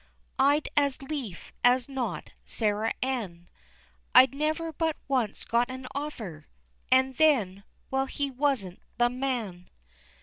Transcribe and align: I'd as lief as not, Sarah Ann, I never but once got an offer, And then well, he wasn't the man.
I'd 0.39 0.67
as 0.75 1.03
lief 1.03 1.53
as 1.63 1.87
not, 1.87 2.31
Sarah 2.43 2.91
Ann, 3.03 3.47
I 4.15 4.25
never 4.25 4.73
but 4.73 4.97
once 5.07 5.45
got 5.45 5.69
an 5.69 5.85
offer, 5.93 6.47
And 6.91 7.17
then 7.17 7.63
well, 7.91 8.07
he 8.07 8.31
wasn't 8.31 8.81
the 8.97 9.11
man. 9.11 9.69